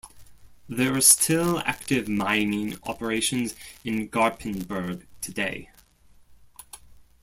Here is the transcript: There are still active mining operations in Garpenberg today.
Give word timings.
There 0.67 0.97
are 0.97 1.01
still 1.01 1.59
active 1.59 2.07
mining 2.07 2.79
operations 2.87 3.53
in 3.83 4.09
Garpenberg 4.09 5.05
today. 5.21 5.69